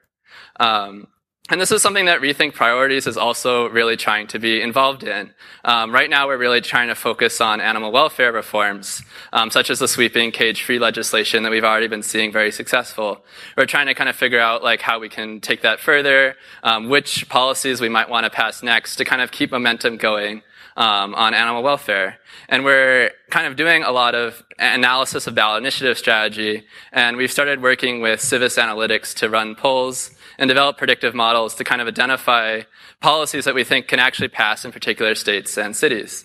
Um, 0.61 1.08
and 1.50 1.61
this 1.61 1.72
is 1.72 1.82
something 1.82 2.04
that 2.04 2.20
Rethink 2.20 2.54
Priorities 2.54 3.08
is 3.08 3.16
also 3.16 3.68
really 3.68 3.96
trying 3.96 4.28
to 4.28 4.38
be 4.38 4.62
involved 4.62 5.02
in. 5.02 5.34
Um, 5.64 5.92
right 5.92 6.08
now, 6.08 6.28
we're 6.28 6.38
really 6.38 6.61
trying 6.61 6.87
to 6.87 6.94
focus 6.94 7.40
on 7.40 7.61
animal 7.61 7.90
welfare 7.90 8.32
reforms, 8.32 9.02
um, 9.32 9.50
such 9.50 9.68
as 9.68 9.80
the 9.80 9.88
sweeping 9.88 10.30
cage-free 10.30 10.78
legislation 10.78 11.42
that 11.42 11.50
we've 11.50 11.64
already 11.64 11.88
been 11.88 12.04
seeing 12.04 12.30
very 12.30 12.52
successful. 12.52 13.25
We're 13.56 13.66
trying 13.66 13.87
to 13.87 13.94
kind 13.94 14.08
of 14.08 14.14
figure 14.14 14.38
out 14.38 14.62
like 14.62 14.82
how 14.82 15.00
we 15.00 15.08
can 15.08 15.40
take 15.40 15.62
that 15.62 15.80
further, 15.80 16.37
um, 16.62 16.88
which 16.88 17.28
policies 17.28 17.80
we 17.80 17.88
might 17.88 18.08
want 18.08 18.25
to 18.25 18.30
pass 18.30 18.62
next 18.62 18.94
to 18.96 19.04
kind 19.04 19.20
of 19.20 19.32
keep 19.32 19.50
momentum 19.50 19.96
going 19.96 20.42
um, 20.76 21.14
on 21.14 21.34
animal 21.34 21.62
welfare. 21.62 22.18
And 22.48 22.64
we're 22.64 23.10
kind 23.30 23.46
of 23.46 23.56
doing 23.56 23.82
a 23.82 23.90
lot 23.90 24.14
of 24.14 24.42
analysis 24.58 25.26
of 25.26 25.34
ballot 25.34 25.62
initiative 25.62 25.98
strategy. 25.98 26.64
And 26.92 27.16
we've 27.16 27.32
started 27.32 27.62
working 27.62 28.00
with 28.00 28.20
Civis 28.20 28.56
Analytics 28.56 29.14
to 29.16 29.28
run 29.28 29.54
polls 29.54 30.10
and 30.38 30.48
develop 30.48 30.78
predictive 30.78 31.14
models 31.14 31.54
to 31.56 31.64
kind 31.64 31.80
of 31.80 31.88
identify 31.88 32.62
policies 33.00 33.44
that 33.44 33.54
we 33.54 33.64
think 33.64 33.88
can 33.88 33.98
actually 33.98 34.28
pass 34.28 34.64
in 34.64 34.72
particular 34.72 35.14
states 35.14 35.58
and 35.58 35.76
cities. 35.76 36.24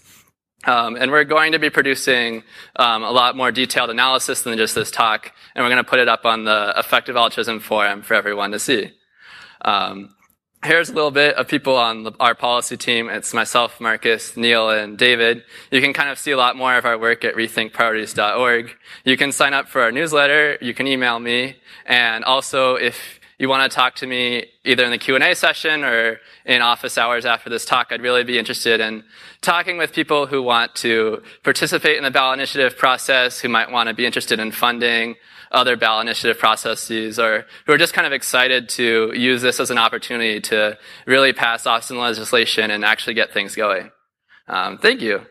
Um, 0.65 0.95
and 0.95 1.11
we're 1.11 1.23
going 1.23 1.51
to 1.51 1.59
be 1.59 1.69
producing 1.69 2.43
um, 2.77 3.03
a 3.03 3.11
lot 3.11 3.37
more 3.37 3.51
detailed 3.51 3.89
analysis 3.89 4.41
than 4.41 4.57
just 4.57 4.75
this 4.75 4.89
talk, 4.89 5.31
and 5.55 5.63
we're 5.63 5.69
going 5.69 5.83
to 5.83 5.89
put 5.89 5.99
it 5.99 6.09
up 6.09 6.25
on 6.25 6.45
the 6.45 6.73
Effective 6.75 7.15
Altruism 7.15 7.59
Forum 7.59 8.01
for 8.01 8.15
everyone 8.15 8.51
to 8.51 8.59
see. 8.59 8.91
Um, 9.61 10.15
here's 10.67 10.89
a 10.89 10.93
little 10.93 11.11
bit 11.11 11.35
of 11.35 11.47
people 11.47 11.75
on 11.75 12.03
the, 12.03 12.11
our 12.19 12.35
policy 12.35 12.77
team. 12.77 13.09
It's 13.09 13.33
myself, 13.33 13.79
Marcus, 13.79 14.35
Neil, 14.35 14.69
and 14.69 14.97
David. 14.97 15.43
You 15.71 15.81
can 15.81 15.93
kind 15.93 16.09
of 16.09 16.19
see 16.19 16.31
a 16.31 16.37
lot 16.37 16.55
more 16.55 16.77
of 16.77 16.85
our 16.85 16.97
work 16.97 17.23
at 17.23 17.35
rethinkpriorities.org. 17.35 18.75
You 19.05 19.17
can 19.17 19.31
sign 19.31 19.53
up 19.53 19.69
for 19.69 19.81
our 19.81 19.91
newsletter. 19.91 20.57
You 20.61 20.73
can 20.73 20.85
email 20.85 21.19
me. 21.19 21.55
And 21.85 22.23
also, 22.25 22.75
if 22.75 23.19
you 23.39 23.47
want 23.47 23.69
to 23.69 23.75
talk 23.75 23.95
to 23.95 24.07
me 24.07 24.45
either 24.65 24.83
in 24.83 24.89
the 24.89 24.97
Q&A 24.97 25.35
session 25.35 25.83
or 25.83 26.19
in 26.45 26.61
office 26.61 26.97
hours 26.97 27.25
after 27.25 27.49
this 27.49 27.65
talk, 27.65 27.87
I'd 27.91 28.01
really 28.01 28.23
be 28.23 28.39
interested 28.39 28.79
in 28.79 29.03
talking 29.41 29.77
with 29.77 29.93
people 29.93 30.25
who 30.25 30.41
want 30.41 30.73
to 30.75 31.21
participate 31.43 31.97
in 31.97 32.03
the 32.03 32.11
ballot 32.11 32.39
initiative 32.39 32.77
process, 32.77 33.39
who 33.39 33.49
might 33.49 33.71
want 33.71 33.89
to 33.89 33.93
be 33.93 34.05
interested 34.05 34.39
in 34.39 34.51
funding 34.51 35.15
other 35.51 35.77
ballot 35.77 36.07
initiative 36.07 36.37
processes, 36.37 37.19
or 37.19 37.45
who 37.65 37.73
are 37.73 37.77
just 37.77 37.93
kind 37.93 38.07
of 38.07 38.11
excited 38.11 38.67
to 38.67 39.13
use 39.15 39.41
this 39.41 39.59
as 39.59 39.71
an 39.71 39.77
opportunity 39.77 40.41
to 40.41 40.77
really 41.05 41.31
pass 41.31 41.65
awesome 41.65 41.97
legislation 41.97 42.69
and 42.71 42.83
actually 42.83 43.13
get 43.13 43.31
things 43.31 43.55
going. 43.55 43.91
Um, 44.47 44.77
thank 44.77 45.01
you. 45.01 45.21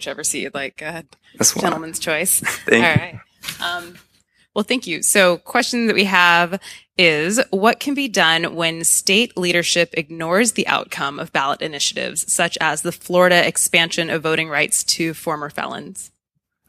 Whichever 0.00 0.24
seat 0.24 0.40
you'd 0.40 0.54
like. 0.54 0.78
Go 0.78 0.86
ahead. 0.86 1.06
This 1.36 1.54
one. 1.54 1.62
Gentleman's 1.62 1.98
choice. 1.98 2.40
Thank 2.64 2.84
All 2.84 2.94
right. 2.94 3.20
Um, 3.62 3.96
well, 4.54 4.64
thank 4.64 4.86
you. 4.86 5.02
So, 5.02 5.36
question 5.38 5.86
that 5.86 5.94
we 5.94 6.04
have 6.04 6.58
is 6.98 7.40
what 7.50 7.78
can 7.80 7.94
be 7.94 8.08
done 8.08 8.56
when 8.56 8.82
state 8.82 9.36
leadership 9.36 9.90
ignores 9.92 10.52
the 10.52 10.66
outcome 10.66 11.20
of 11.20 11.32
ballot 11.32 11.62
initiatives, 11.62 12.30
such 12.32 12.58
as 12.60 12.82
the 12.82 12.90
Florida 12.92 13.46
expansion 13.46 14.10
of 14.10 14.22
voting 14.22 14.48
rights 14.48 14.82
to 14.84 15.14
former 15.14 15.50
felons? 15.50 16.10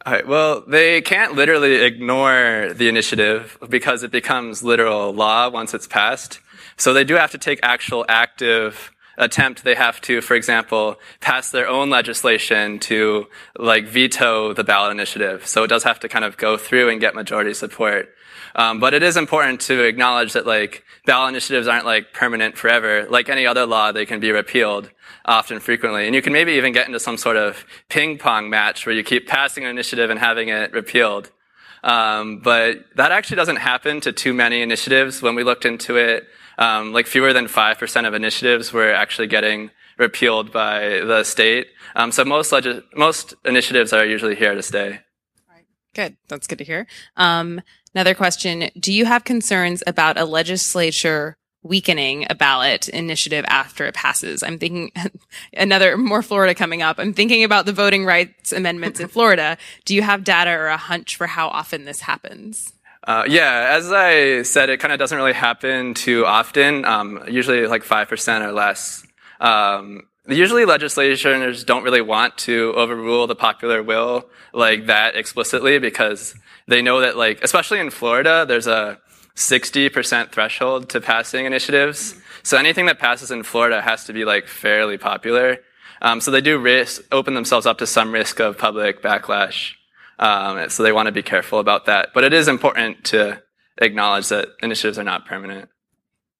All 0.05 0.13
right. 0.13 0.27
Well, 0.27 0.63
they 0.67 1.01
can't 1.01 1.33
literally 1.33 1.83
ignore 1.83 2.73
the 2.73 2.87
initiative 2.87 3.57
because 3.69 4.03
it 4.03 4.11
becomes 4.11 4.63
literal 4.63 5.13
law 5.13 5.49
once 5.49 5.73
it's 5.73 5.87
passed. 5.87 6.39
So 6.77 6.93
they 6.93 7.03
do 7.03 7.15
have 7.15 7.31
to 7.31 7.37
take 7.37 7.59
actual 7.63 8.05
active 8.07 8.91
attempt, 9.21 9.63
they 9.63 9.75
have 9.75 10.01
to, 10.01 10.19
for 10.19 10.35
example, 10.35 10.99
pass 11.21 11.51
their 11.51 11.67
own 11.67 11.89
legislation 11.89 12.79
to 12.79 13.27
like 13.57 13.85
veto 13.87 14.53
the 14.53 14.63
ballot 14.63 14.91
initiative. 14.91 15.47
So 15.47 15.63
it 15.63 15.67
does 15.67 15.83
have 15.83 15.99
to 16.01 16.09
kind 16.09 16.25
of 16.25 16.35
go 16.37 16.57
through 16.57 16.89
and 16.89 16.99
get 16.99 17.15
majority 17.15 17.53
support. 17.53 18.09
Um, 18.55 18.79
but 18.81 18.93
it 18.93 19.03
is 19.03 19.15
important 19.15 19.61
to 19.61 19.83
acknowledge 19.83 20.33
that 20.33 20.45
like 20.45 20.83
ballot 21.05 21.29
initiatives 21.29 21.67
aren't 21.67 21.85
like 21.85 22.11
permanent 22.11 22.57
forever. 22.57 23.07
Like 23.09 23.29
any 23.29 23.45
other 23.45 23.65
law, 23.65 23.91
they 23.91 24.05
can 24.05 24.19
be 24.19 24.31
repealed 24.31 24.89
often 25.23 25.59
frequently. 25.59 26.07
And 26.07 26.15
you 26.15 26.21
can 26.21 26.33
maybe 26.33 26.53
even 26.53 26.73
get 26.73 26.87
into 26.87 26.99
some 26.99 27.15
sort 27.15 27.37
of 27.37 27.65
ping 27.89 28.17
pong 28.17 28.49
match 28.49 28.85
where 28.85 28.95
you 28.95 29.03
keep 29.03 29.27
passing 29.27 29.63
an 29.63 29.69
initiative 29.69 30.09
and 30.09 30.19
having 30.19 30.49
it 30.49 30.73
repealed. 30.73 31.31
Um, 31.83 32.39
but 32.39 32.85
that 32.95 33.11
actually 33.11 33.37
doesn't 33.37 33.57
happen 33.57 34.01
to 34.01 34.11
too 34.11 34.33
many 34.33 34.61
initiatives. 34.61 35.21
When 35.21 35.35
we 35.35 35.43
looked 35.43 35.65
into 35.65 35.95
it, 35.95 36.27
um, 36.61 36.93
like 36.93 37.07
fewer 37.07 37.33
than 37.33 37.47
5% 37.47 38.07
of 38.07 38.13
initiatives 38.13 38.71
were 38.71 38.93
actually 38.93 39.27
getting 39.27 39.71
repealed 39.97 40.51
by 40.51 41.01
the 41.01 41.23
state. 41.23 41.67
Um, 41.95 42.11
so 42.11 42.23
most 42.23 42.51
legis- 42.51 42.83
most 42.95 43.33
initiatives 43.43 43.91
are 43.93 44.05
usually 44.05 44.35
here 44.35 44.53
to 44.53 44.61
stay. 44.61 44.99
Right. 45.49 45.65
Good. 45.95 46.17
That's 46.27 46.45
good 46.45 46.59
to 46.59 46.63
hear. 46.63 46.85
Um, 47.17 47.61
another 47.95 48.13
question. 48.13 48.69
Do 48.79 48.93
you 48.93 49.05
have 49.05 49.23
concerns 49.23 49.81
about 49.87 50.19
a 50.19 50.25
legislature 50.25 51.35
weakening 51.63 52.25
a 52.29 52.35
ballot 52.35 52.89
initiative 52.89 53.43
after 53.47 53.87
it 53.87 53.95
passes? 53.95 54.43
I'm 54.43 54.59
thinking 54.59 54.91
another 55.53 55.97
more 55.97 56.21
Florida 56.21 56.53
coming 56.53 56.83
up. 56.83 56.99
I'm 56.99 57.13
thinking 57.13 57.43
about 57.43 57.65
the 57.65 57.73
voting 57.73 58.05
rights 58.05 58.51
amendments 58.51 58.99
in 58.99 59.07
Florida. 59.15 59.57
Do 59.85 59.95
you 59.95 60.03
have 60.03 60.23
data 60.23 60.51
or 60.51 60.67
a 60.67 60.77
hunch 60.77 61.15
for 61.15 61.25
how 61.25 61.47
often 61.47 61.85
this 61.85 62.01
happens? 62.01 62.73
Uh, 63.03 63.23
yeah, 63.27 63.75
as 63.75 63.91
I 63.91 64.43
said, 64.43 64.69
it 64.69 64.79
kind 64.79 64.93
of 64.93 64.99
doesn't 64.99 65.17
really 65.17 65.33
happen 65.33 65.93
too 65.93 66.25
often. 66.25 66.85
Um, 66.85 67.23
usually, 67.27 67.65
like 67.67 67.83
five 67.83 68.07
percent 68.07 68.43
or 68.43 68.51
less. 68.51 69.03
Um, 69.39 70.03
usually, 70.27 70.65
legislators 70.65 71.63
don't 71.63 71.83
really 71.83 72.01
want 72.01 72.37
to 72.39 72.73
overrule 72.75 73.25
the 73.25 73.35
popular 73.35 73.81
will 73.81 74.29
like 74.53 74.85
that 74.85 75.15
explicitly 75.15 75.79
because 75.79 76.35
they 76.67 76.81
know 76.81 77.01
that, 77.01 77.17
like, 77.17 77.43
especially 77.43 77.79
in 77.79 77.89
Florida, 77.89 78.45
there's 78.47 78.67
a 78.67 78.99
60% 79.35 80.31
threshold 80.31 80.89
to 80.89 81.01
passing 81.01 81.45
initiatives. 81.45 82.15
So 82.43 82.57
anything 82.57 82.85
that 82.85 82.99
passes 82.99 83.31
in 83.31 83.43
Florida 83.43 83.81
has 83.81 84.05
to 84.05 84.13
be 84.13 84.25
like 84.25 84.47
fairly 84.47 84.97
popular. 84.97 85.59
Um, 86.01 86.19
so 86.21 86.31
they 86.31 86.41
do 86.41 86.57
risk 86.57 87.01
open 87.11 87.33
themselves 87.33 87.65
up 87.65 87.77
to 87.79 87.87
some 87.87 88.11
risk 88.11 88.39
of 88.39 88.57
public 88.57 89.01
backlash. 89.01 89.73
Um, 90.21 90.69
so 90.69 90.83
they 90.83 90.91
want 90.91 91.07
to 91.07 91.11
be 91.11 91.23
careful 91.23 91.59
about 91.59 91.87
that. 91.87 92.09
But 92.13 92.23
it 92.23 92.31
is 92.31 92.47
important 92.47 93.03
to 93.05 93.41
acknowledge 93.79 94.29
that 94.29 94.49
initiatives 94.61 94.97
are 94.97 95.03
not 95.03 95.25
permanent. 95.25 95.69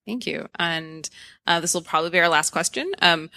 Thank 0.06 0.26
you. 0.28 0.48
And 0.58 1.10
uh, 1.48 1.60
this 1.60 1.74
will 1.74 1.82
probably 1.82 2.12
be 2.12 2.20
our 2.20 2.30
last 2.30 2.52
question. 2.52 2.92
Um, 3.02 3.30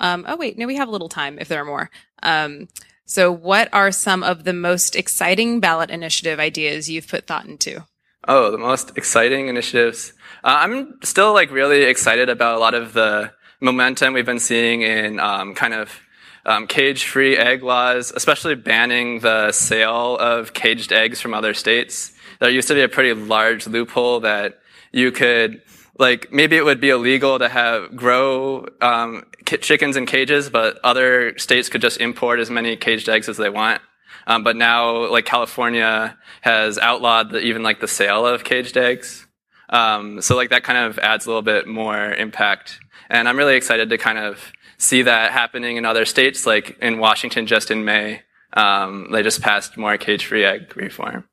um, 0.00 0.24
oh, 0.26 0.36
wait, 0.36 0.56
no, 0.56 0.66
we 0.66 0.76
have 0.76 0.88
a 0.88 0.90
little 0.90 1.08
time 1.08 1.38
if 1.38 1.48
there 1.48 1.60
are 1.60 1.66
more. 1.66 1.90
Um, 2.22 2.68
so, 3.04 3.30
what 3.30 3.68
are 3.72 3.92
some 3.92 4.22
of 4.22 4.44
the 4.44 4.52
most 4.52 4.96
exciting 4.96 5.60
ballot 5.60 5.90
initiative 5.90 6.40
ideas 6.40 6.90
you've 6.90 7.08
put 7.08 7.26
thought 7.26 7.46
into? 7.46 7.84
Oh, 8.26 8.50
the 8.50 8.58
most 8.58 8.96
exciting 8.96 9.46
initiatives. 9.48 10.12
Uh, 10.42 10.58
I'm 10.60 10.98
still 11.02 11.32
like 11.32 11.50
really 11.50 11.82
excited 11.84 12.28
about 12.28 12.56
a 12.56 12.58
lot 12.58 12.74
of 12.74 12.92
the 12.92 13.32
momentum 13.60 14.12
we've 14.12 14.26
been 14.26 14.40
seeing 14.40 14.82
in 14.82 15.20
um, 15.20 15.54
kind 15.54 15.72
of 15.72 16.00
um, 16.46 16.66
cage-free 16.66 17.36
egg 17.36 17.62
laws, 17.62 18.12
especially 18.14 18.54
banning 18.54 19.20
the 19.20 19.52
sale 19.52 20.16
of 20.16 20.54
caged 20.54 20.92
eggs 20.92 21.20
from 21.20 21.34
other 21.34 21.52
states. 21.52 22.12
There 22.40 22.48
used 22.48 22.68
to 22.68 22.74
be 22.74 22.82
a 22.82 22.88
pretty 22.88 23.12
large 23.12 23.66
loophole 23.66 24.20
that 24.20 24.60
you 24.92 25.10
could, 25.10 25.60
like, 25.98 26.32
maybe 26.32 26.56
it 26.56 26.64
would 26.64 26.80
be 26.80 26.90
illegal 26.90 27.38
to 27.38 27.48
have 27.48 27.94
grow 27.96 28.66
um, 28.80 29.24
chickens 29.44 29.96
in 29.96 30.06
cages, 30.06 30.48
but 30.48 30.78
other 30.84 31.36
states 31.36 31.68
could 31.68 31.82
just 31.82 32.00
import 32.00 32.40
as 32.40 32.48
many 32.48 32.76
caged 32.76 33.08
eggs 33.08 33.28
as 33.28 33.36
they 33.36 33.50
want. 33.50 33.82
Um, 34.26 34.42
but 34.42 34.56
now, 34.56 35.10
like 35.10 35.24
California 35.24 36.16
has 36.40 36.78
outlawed 36.78 37.30
the, 37.30 37.40
even 37.40 37.62
like 37.62 37.80
the 37.80 37.88
sale 37.88 38.26
of 38.26 38.44
caged 38.44 38.76
eggs. 38.76 39.26
Um, 39.68 40.20
so 40.20 40.36
like 40.36 40.50
that 40.50 40.64
kind 40.64 40.78
of 40.78 40.98
adds 40.98 41.26
a 41.26 41.28
little 41.28 41.42
bit 41.42 41.66
more 41.66 42.12
impact. 42.14 42.80
And 43.08 43.28
I'm 43.28 43.36
really 43.36 43.56
excited 43.56 43.90
to 43.90 43.98
kind 43.98 44.18
of 44.18 44.52
see 44.78 45.02
that 45.02 45.32
happening 45.32 45.76
in 45.76 45.84
other 45.84 46.04
states, 46.04 46.46
like 46.46 46.78
in 46.80 46.98
Washington 46.98 47.46
just 47.46 47.70
in 47.70 47.84
May. 47.84 48.22
Um, 48.52 49.08
they 49.12 49.22
just 49.22 49.42
passed 49.42 49.76
more 49.76 49.96
cage-free 49.98 50.44
egg 50.44 50.76
reform. 50.76 51.24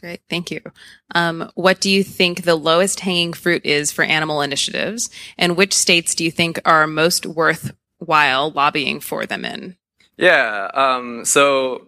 Great, 0.00 0.20
thank 0.28 0.50
you. 0.50 0.60
Um, 1.14 1.50
what 1.54 1.80
do 1.80 1.88
you 1.88 2.02
think 2.02 2.42
the 2.42 2.56
lowest 2.56 3.00
hanging 3.00 3.32
fruit 3.32 3.64
is 3.64 3.92
for 3.92 4.02
animal 4.02 4.42
initiatives, 4.42 5.10
and 5.38 5.56
which 5.56 5.72
states 5.72 6.14
do 6.14 6.24
you 6.24 6.30
think 6.30 6.60
are 6.64 6.86
most 6.86 7.24
worthwhile 7.24 8.50
lobbying 8.50 8.98
for 8.98 9.26
them 9.26 9.44
in? 9.44 9.76
Yeah, 10.16 10.70
um, 10.74 11.24
so 11.24 11.86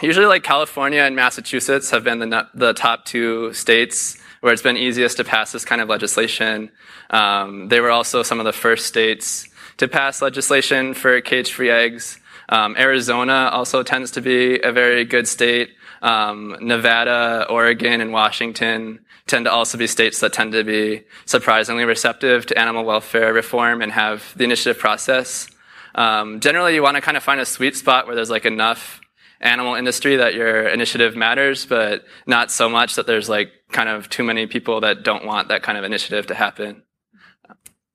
usually 0.00 0.26
like 0.26 0.44
California 0.44 1.00
and 1.00 1.16
Massachusetts 1.16 1.90
have 1.90 2.04
been 2.04 2.20
the, 2.20 2.48
the 2.54 2.74
top 2.74 3.04
two 3.04 3.52
states 3.52 4.18
where 4.40 4.52
it's 4.52 4.62
been 4.62 4.76
easiest 4.76 5.16
to 5.16 5.24
pass 5.24 5.52
this 5.52 5.64
kind 5.64 5.80
of 5.80 5.88
legislation. 5.88 6.70
Um, 7.10 7.68
they 7.68 7.80
were 7.80 7.90
also 7.90 8.22
some 8.22 8.38
of 8.38 8.44
the 8.44 8.52
first 8.52 8.86
states 8.86 9.48
to 9.78 9.88
pass 9.88 10.22
legislation 10.22 10.94
for 10.94 11.20
cage-free 11.20 11.70
eggs. 11.70 12.18
Um, 12.48 12.76
Arizona 12.76 13.50
also 13.52 13.82
tends 13.82 14.10
to 14.12 14.20
be 14.20 14.60
a 14.60 14.72
very 14.72 15.04
good 15.04 15.26
state. 15.26 15.70
Um, 16.02 16.56
Nevada, 16.60 17.46
Oregon, 17.48 18.00
and 18.00 18.12
Washington 18.12 19.00
tend 19.26 19.44
to 19.46 19.52
also 19.52 19.78
be 19.78 19.86
states 19.86 20.20
that 20.20 20.32
tend 20.32 20.52
to 20.52 20.64
be 20.64 21.04
surprisingly 21.24 21.84
receptive 21.84 22.44
to 22.46 22.58
animal 22.58 22.84
welfare 22.84 23.32
reform 23.32 23.80
and 23.80 23.92
have 23.92 24.34
the 24.36 24.44
initiative 24.44 24.78
process. 24.78 25.48
Um, 25.94 26.40
generally, 26.40 26.74
you 26.74 26.82
want 26.82 26.96
to 26.96 27.00
kind 27.00 27.16
of 27.16 27.22
find 27.22 27.40
a 27.40 27.46
sweet 27.46 27.76
spot 27.76 28.06
where 28.06 28.16
there's 28.16 28.30
like 28.30 28.46
enough 28.46 29.00
animal 29.40 29.74
industry 29.74 30.16
that 30.16 30.34
your 30.34 30.68
initiative 30.68 31.16
matters, 31.16 31.66
but 31.66 32.04
not 32.26 32.50
so 32.50 32.68
much 32.68 32.96
that 32.96 33.06
there's 33.06 33.28
like 33.28 33.50
kind 33.70 33.88
of 33.88 34.08
too 34.08 34.24
many 34.24 34.46
people 34.46 34.80
that 34.80 35.02
don't 35.02 35.24
want 35.24 35.48
that 35.48 35.62
kind 35.62 35.78
of 35.78 35.84
initiative 35.84 36.26
to 36.26 36.34
happen. 36.34 36.82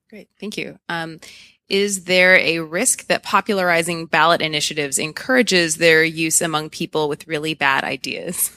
Great, 0.09 0.29
thank 0.39 0.57
you. 0.57 0.79
Um, 0.87 1.19
is 1.69 2.05
there 2.05 2.37
a 2.37 2.59
risk 2.59 3.07
that 3.07 3.23
popularizing 3.23 4.05
ballot 4.05 4.41
initiatives 4.41 4.97
encourages 4.97 5.77
their 5.77 6.03
use 6.03 6.41
among 6.41 6.69
people 6.69 7.09
with 7.09 7.27
really 7.27 7.53
bad 7.53 7.83
ideas? 7.83 8.51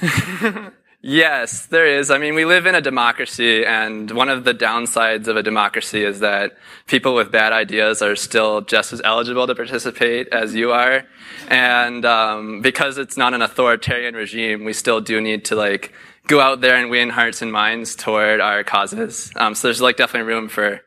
Yes, 1.08 1.66
there 1.66 1.86
is. 1.86 2.10
I 2.10 2.18
mean, 2.18 2.34
we 2.34 2.44
live 2.44 2.66
in 2.66 2.74
a 2.74 2.80
democracy, 2.80 3.64
and 3.64 4.10
one 4.10 4.28
of 4.28 4.42
the 4.42 4.52
downsides 4.52 5.28
of 5.28 5.36
a 5.36 5.42
democracy 5.42 6.02
is 6.02 6.18
that 6.18 6.56
people 6.88 7.14
with 7.14 7.30
bad 7.30 7.52
ideas 7.52 8.02
are 8.02 8.16
still 8.16 8.62
just 8.62 8.92
as 8.92 9.00
eligible 9.04 9.46
to 9.46 9.54
participate 9.54 10.26
as 10.32 10.56
you 10.56 10.72
are. 10.72 11.04
And 11.46 12.04
um, 12.04 12.60
because 12.60 12.98
it's 12.98 13.16
not 13.16 13.34
an 13.34 13.42
authoritarian 13.42 14.16
regime, 14.16 14.64
we 14.64 14.72
still 14.72 15.00
do 15.00 15.20
need 15.20 15.44
to 15.44 15.54
like 15.54 15.92
go 16.26 16.40
out 16.40 16.60
there 16.60 16.74
and 16.74 16.90
win 16.90 17.10
hearts 17.10 17.40
and 17.40 17.52
minds 17.52 17.94
toward 17.94 18.40
our 18.40 18.64
causes. 18.64 19.30
Um, 19.36 19.54
so 19.54 19.68
there's 19.68 19.80
like 19.80 19.96
definitely 19.96 20.32
room 20.32 20.48
for 20.48 20.80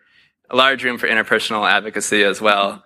a 0.49 0.55
large 0.55 0.83
room 0.83 0.97
for 0.97 1.07
interpersonal 1.07 1.69
advocacy 1.69 2.23
as 2.23 2.41
well. 2.41 2.83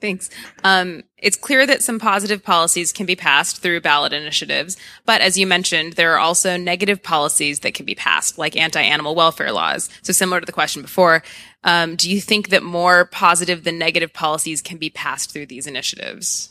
Thanks. 0.00 0.30
Um, 0.62 1.02
it's 1.16 1.36
clear 1.36 1.66
that 1.66 1.82
some 1.82 1.98
positive 1.98 2.44
policies 2.44 2.92
can 2.92 3.04
be 3.04 3.16
passed 3.16 3.60
through 3.60 3.80
ballot 3.80 4.12
initiatives, 4.12 4.76
but 5.04 5.20
as 5.20 5.36
you 5.36 5.44
mentioned, 5.44 5.94
there 5.94 6.14
are 6.14 6.20
also 6.20 6.56
negative 6.56 7.02
policies 7.02 7.60
that 7.60 7.74
can 7.74 7.84
be 7.84 7.96
passed, 7.96 8.38
like 8.38 8.56
anti-animal 8.56 9.16
welfare 9.16 9.50
laws. 9.50 9.90
So 10.02 10.12
similar 10.12 10.38
to 10.38 10.46
the 10.46 10.52
question 10.52 10.82
before, 10.82 11.24
um, 11.64 11.96
do 11.96 12.08
you 12.08 12.20
think 12.20 12.50
that 12.50 12.62
more 12.62 13.06
positive 13.06 13.64
than 13.64 13.76
negative 13.76 14.12
policies 14.12 14.62
can 14.62 14.78
be 14.78 14.88
passed 14.88 15.32
through 15.32 15.46
these 15.46 15.66
initiatives? 15.66 16.50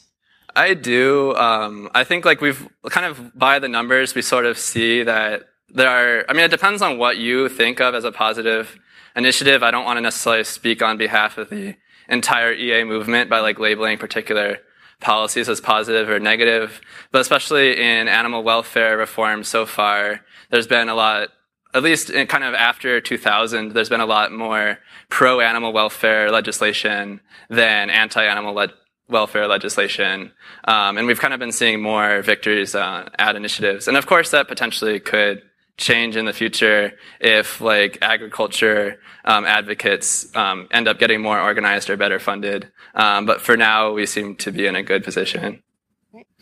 I 0.54 0.74
do. 0.74 1.34
Um, 1.36 1.90
I 1.96 2.04
think 2.04 2.26
like 2.26 2.42
we've 2.42 2.68
kind 2.90 3.06
of 3.06 3.38
by 3.38 3.60
the 3.60 3.70
numbers, 3.70 4.14
we 4.14 4.22
sort 4.22 4.46
of 4.46 4.58
see 4.58 5.04
that 5.04 5.44
there 5.70 5.88
are, 5.88 6.26
I 6.28 6.34
mean, 6.34 6.44
it 6.44 6.52
depends 6.52 6.82
on 6.82 6.98
what 6.98 7.18
you 7.18 7.48
think 7.48 7.80
of 7.80 7.96
as 7.96 8.04
a 8.04 8.12
positive 8.12 8.78
initiative. 9.17 9.63
I 9.63 9.71
don't 9.71 9.83
want 9.83 9.97
to 9.97 10.01
necessarily 10.01 10.43
speak 10.43 10.81
on 10.81 10.97
behalf 10.97 11.38
of 11.38 11.50
the 11.50 11.75
entire 12.07 12.53
EA 12.53 12.83
movement 12.83 13.29
by 13.29 13.39
like 13.39 13.59
labeling 13.59 13.97
particular 13.97 14.59
policies 15.00 15.50
as 15.50 15.59
positive 15.59 16.09
or 16.09 16.19
negative. 16.19 16.79
But 17.12 17.21
especially 17.21 17.77
in 17.77 18.07
animal 18.07 18.43
welfare 18.43 18.97
reform 18.97 19.43
so 19.43 19.65
far, 19.65 20.21
there's 20.50 20.67
been 20.67 20.88
a 20.88 20.95
lot, 20.95 21.29
at 21.74 21.83
least 21.83 22.09
in 22.09 22.27
kind 22.27 22.43
of 22.43 22.53
after 22.53 23.01
2000, 23.01 23.74
there's 23.74 23.89
been 23.89 24.00
a 24.00 24.05
lot 24.05 24.31
more 24.31 24.79
pro 25.09 25.39
animal 25.41 25.74
welfare 25.74 26.31
legislation 26.31 27.19
than 27.50 27.89
anti 27.89 28.24
animal 28.24 28.53
le- 28.53 28.74
welfare 29.09 29.47
legislation. 29.47 30.31
Um, 30.65 30.97
and 30.97 31.07
we've 31.07 31.19
kind 31.19 31.33
of 31.33 31.39
been 31.39 31.51
seeing 31.51 31.81
more 31.81 32.21
victories 32.21 32.75
uh, 32.75 33.09
at 33.17 33.36
initiatives. 33.36 33.88
And 33.88 33.97
of 33.97 34.05
course, 34.05 34.31
that 34.31 34.47
potentially 34.47 35.00
could 35.00 35.41
change 35.77 36.15
in 36.15 36.25
the 36.25 36.34
future 36.34 36.93
if 37.19 37.62
like 37.62 38.00
agriculture 38.01 39.00
um, 39.25 39.46
advocates 39.46 40.36
um, 40.36 40.67
end 40.72 40.88
up 40.88 41.00
getting 41.00 41.22
more 41.22 41.39
organized 41.39 41.89
or 41.89 41.98
better 41.98 42.19
funded. 42.19 42.72
Um, 42.96 43.25
but 43.25 43.41
for 43.41 43.55
now, 43.55 43.93
we 43.93 44.05
seem 44.05 44.36
to 44.38 44.51
be 44.51 44.65
in 44.65 44.75
a 44.75 44.84
good 44.84 45.03
position. 45.03 45.62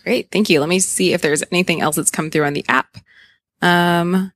Great, 0.03 0.31
thank 0.31 0.49
you. 0.49 0.59
Let 0.59 0.69
me 0.69 0.79
see 0.79 1.13
if 1.13 1.21
there's 1.21 1.43
anything 1.51 1.81
else 1.81 1.95
that's 1.95 2.11
come 2.11 2.29
through 2.29 2.45
on 2.45 2.53
the 2.53 2.63
app. 2.69 2.97
Um, 3.61 4.31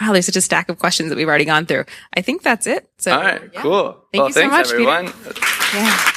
wow, 0.00 0.12
there's 0.12 0.26
such 0.26 0.36
a 0.36 0.40
stack 0.40 0.68
of 0.68 0.78
questions 0.78 1.08
that 1.08 1.16
we've 1.16 1.28
already 1.28 1.44
gone 1.44 1.64
through. 1.64 1.84
I 2.14 2.22
think 2.22 2.42
that's 2.42 2.66
it. 2.66 2.90
So, 2.98 3.12
all 3.12 3.20
right, 3.20 3.42
yeah. 3.52 3.62
cool. 3.62 4.04
Thank 4.12 4.20
well, 4.20 4.26
you 4.26 4.32
so 4.32 4.40
thanks 4.40 4.52
much, 4.52 4.72
everyone. 4.72 5.12
Peter. 5.12 5.40
Yeah. 5.74 6.12